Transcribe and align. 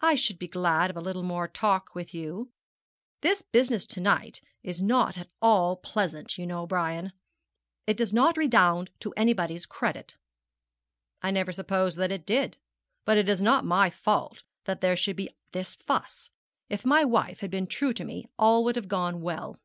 'I 0.00 0.14
should 0.14 0.38
be 0.38 0.48
glad 0.48 0.88
of 0.88 0.96
a 0.96 1.00
little 1.02 1.22
more 1.22 1.46
talk 1.46 1.94
with 1.94 2.14
you. 2.14 2.52
This 3.20 3.42
business 3.42 3.82
of 3.82 3.90
to 3.90 4.00
night 4.00 4.40
is 4.62 4.80
not 4.82 5.18
at 5.18 5.28
all 5.42 5.76
pleasant, 5.76 6.38
you 6.38 6.46
know, 6.46 6.66
Brian. 6.66 7.12
It 7.86 7.98
does 7.98 8.14
not 8.14 8.38
redound 8.38 8.88
to 9.00 9.12
anybody's 9.14 9.66
credit.' 9.66 10.16
'I 11.20 11.32
never 11.32 11.52
supposed 11.52 11.98
that 11.98 12.12
it 12.12 12.24
did; 12.24 12.56
but 13.04 13.18
it 13.18 13.28
is 13.28 13.42
not 13.42 13.66
my 13.66 13.90
fault 13.90 14.42
that 14.64 14.80
there 14.80 14.96
should 14.96 15.16
be 15.16 15.28
this 15.52 15.74
fuss. 15.74 16.30
If 16.70 16.86
my 16.86 17.04
wife 17.04 17.40
had 17.40 17.50
been 17.50 17.66
true 17.66 17.92
to 17.92 18.04
me 18.04 18.24
all 18.38 18.64
would 18.64 18.76
have 18.76 18.88
gone 18.88 19.20
well.' 19.20 19.60